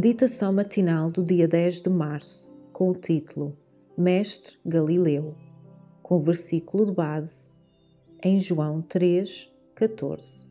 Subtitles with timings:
[0.00, 3.58] Meditação matinal do dia 10 de março, com o título
[3.96, 5.34] Mestre Galileu,
[6.00, 7.48] com o versículo de base
[8.22, 10.46] em João 3, 14.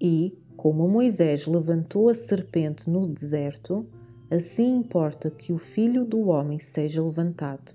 [0.00, 3.86] E, como Moisés levantou a serpente no deserto,
[4.28, 7.70] assim importa que o Filho do Homem seja levantado.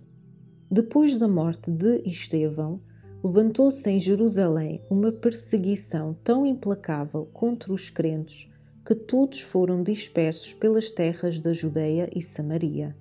[0.70, 2.81] Depois da morte de Estevão,
[3.23, 8.52] levantou-se em Jerusalém uma perseguição tão implacável contra os crentes
[8.86, 12.96] que todos foram dispersos pelas terras da Judeia e Samaria.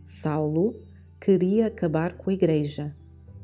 [0.00, 0.80] Saulo
[1.20, 2.96] queria acabar com a igreja.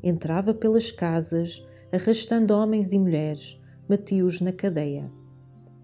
[0.02, 5.12] Entrava pelas casas, arrastando homens e mulheres, matia-os na cadeia.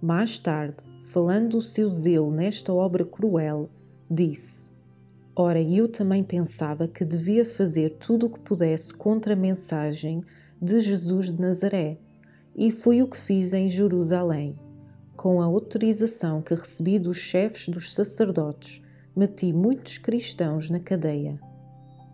[0.01, 3.69] Mais tarde, falando do seu zelo nesta obra cruel,
[4.11, 4.73] disse:
[5.37, 10.23] Ora, eu também pensava que devia fazer tudo o que pudesse contra a mensagem
[10.61, 11.99] de Jesus de Nazaré,
[12.57, 14.59] e foi o que fiz em Jerusalém
[15.19, 18.81] com a autorização que recebi dos chefes dos sacerdotes,
[19.17, 21.41] meti muitos cristãos na cadeia.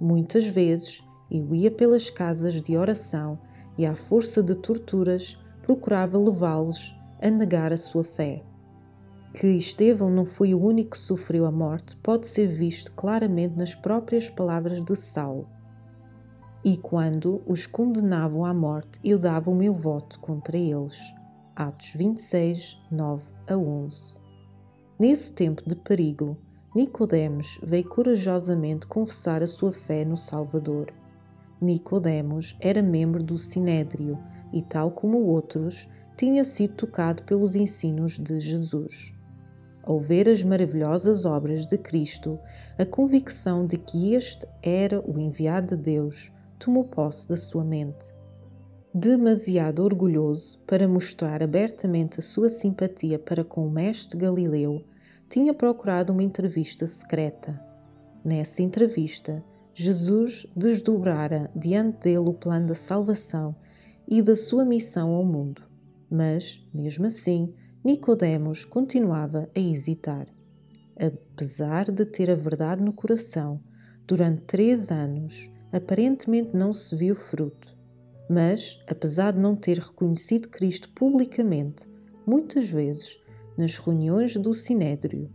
[0.00, 3.38] Muitas vezes eu ia pelas casas de oração
[3.76, 8.42] e, à força de torturas, procurava levá-los a negar a sua fé.
[9.34, 13.74] Que Estevão não foi o único que sofreu a morte pode ser visto claramente nas
[13.74, 15.46] próprias palavras de Saulo.
[16.64, 21.14] E quando os condenavam à morte, eu dava o meu voto contra eles.
[21.56, 24.18] Atos 26, 9 a 11.
[24.98, 26.36] Nesse tempo de perigo,
[26.74, 30.92] Nicodemos veio corajosamente confessar a sua fé no Salvador.
[31.60, 34.18] Nicodemos era membro do Sinédrio
[34.52, 39.14] e, tal como outros, tinha sido tocado pelos ensinos de Jesus.
[39.84, 42.36] Ao ver as maravilhosas obras de Cristo,
[42.76, 48.12] a convicção de que este era o enviado de Deus tomou posse da sua mente
[48.96, 54.84] demasiado orgulhoso para mostrar abertamente a sua simpatia para com o mestre Galileu,
[55.28, 57.60] tinha procurado uma entrevista secreta.
[58.24, 63.56] Nessa entrevista, Jesus desdobrara diante dele o plano da salvação
[64.06, 65.62] e da sua missão ao mundo.
[66.08, 67.52] Mas, mesmo assim,
[67.84, 70.26] Nicodemos continuava a hesitar.
[70.96, 73.60] Apesar de ter a verdade no coração,
[74.06, 77.74] durante três anos aparentemente não se viu fruto.
[78.28, 81.88] Mas, apesar de não ter reconhecido Cristo publicamente,
[82.26, 83.18] muitas vezes,
[83.56, 85.30] nas reuniões do Sinédrio,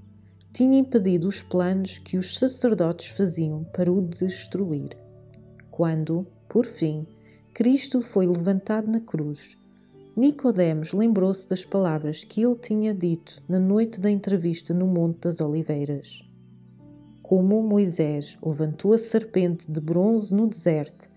[0.51, 4.89] tinha impedido os planos que os sacerdotes faziam para o destruir.
[5.69, 7.05] Quando, por fim,
[7.53, 9.57] Cristo foi levantado na cruz,
[10.19, 15.39] Nicodemos lembrou-se das palavras que ele tinha dito na noite da entrevista no Monte das
[15.39, 16.29] Oliveiras.
[17.21, 21.07] Como Moisés levantou a serpente de bronze no deserto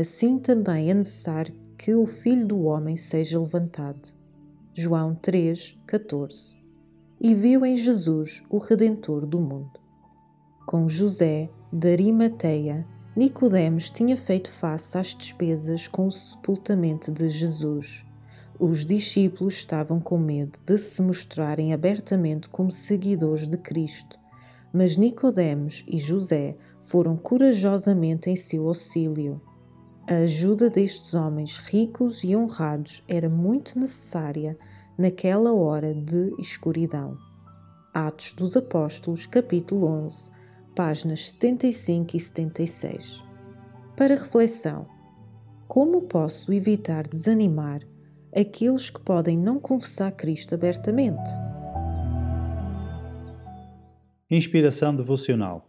[0.00, 4.12] assim também é necessário que o Filho do Homem seja levantado.
[4.72, 6.58] João 3, 14.
[7.20, 9.80] E viu em Jesus o Redentor do mundo.
[10.66, 11.96] Com José de
[13.16, 18.06] Nicodemos tinha feito face às despesas com o sepultamento de Jesus.
[18.60, 24.18] Os discípulos estavam com medo de se mostrarem abertamente como seguidores de Cristo,
[24.72, 29.40] mas Nicodemos e José foram corajosamente em seu auxílio.
[30.10, 34.56] A ajuda destes homens ricos e honrados era muito necessária
[34.96, 37.14] naquela hora de escuridão.
[37.92, 40.30] Atos dos Apóstolos, capítulo 11,
[40.74, 43.22] páginas 75 e 76.
[43.94, 44.86] Para reflexão:
[45.66, 47.82] como posso evitar desanimar
[48.34, 51.28] aqueles que podem não confessar Cristo abertamente?
[54.30, 55.68] Inspiração devocional